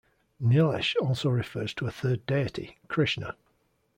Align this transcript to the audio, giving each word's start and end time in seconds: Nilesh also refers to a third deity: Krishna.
Nilesh 0.41 0.95
also 0.99 1.29
refers 1.29 1.75
to 1.75 1.85
a 1.85 1.91
third 1.91 2.25
deity: 2.25 2.79
Krishna. 2.87 3.35